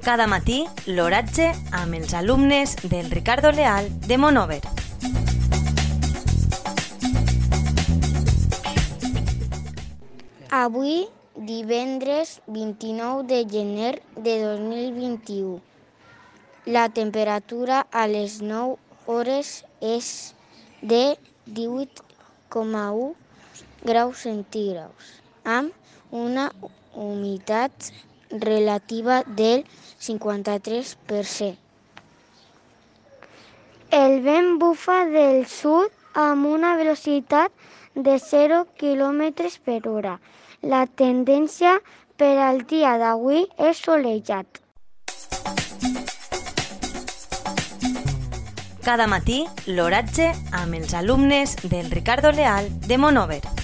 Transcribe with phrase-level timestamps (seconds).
[0.00, 4.62] Cada matí, l'oratge amb els alumnes del Ricardo Leal de Monover.
[10.48, 11.04] Avui,
[11.36, 15.60] divendres 29 de gener de 2021,
[16.64, 20.34] la temperatura a les 9 hores és
[20.80, 23.12] de 18,1
[23.84, 25.76] graus centígrads, amb
[26.10, 26.48] una
[26.94, 27.92] humitat
[28.30, 29.66] relativa del
[30.00, 31.56] 53%.
[33.90, 37.50] El vent bufa del sud amb una velocitat
[37.94, 40.18] de 0 km per hora.
[40.62, 41.78] La tendència
[42.16, 44.60] per al dia d'avui és solejat.
[48.84, 53.59] Cada matí, l'oratge amb els alumnes del Ricardo Leal de Monover.